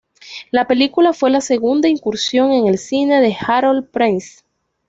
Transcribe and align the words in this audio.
La 0.49 0.65
película 0.65 1.13
fue 1.13 1.29
la 1.29 1.41
segunda 1.41 1.87
incursión 1.87 2.51
en 2.53 2.65
el 2.65 2.79
cine 2.79 3.21
de 3.21 3.37
Harold 3.39 3.91
Prince. 3.91 4.41